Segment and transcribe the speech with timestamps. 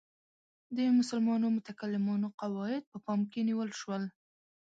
[0.75, 3.91] د مسلمانو متکلمانو قواعد په پام کې نیول شو.